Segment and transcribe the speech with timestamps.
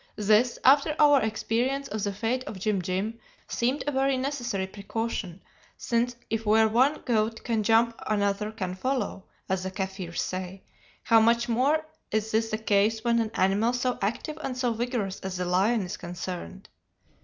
[0.17, 5.41] This, after our experience of the fate of Jim Jim, seemed a very necessary precaution,
[5.77, 10.63] since if where one goat can jump another can follow, as the Kaffirs say,
[11.03, 15.19] how much more is this the case when an animal so active and so vigorous
[15.19, 16.67] as the lion is concerned!